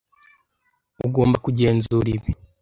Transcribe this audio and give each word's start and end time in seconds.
Ugomba 1.05 1.37
kugenzura 1.45 2.07
ibi. 2.17 2.31